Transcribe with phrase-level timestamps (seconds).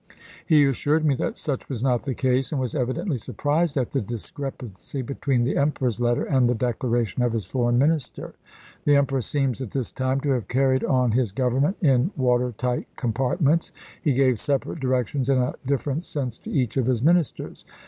[0.47, 4.01] He assured me that such was not the case, and was evidently surprised at the
[4.01, 8.33] discrepancy between the Emperor's letter and the declaration of his Foreign Minister."
[8.85, 12.87] The Emperor seems at this time to have carried on his Government in water tight
[12.95, 13.71] compartments.
[14.01, 17.63] He gave separate directions in a different sense to each of his ministers.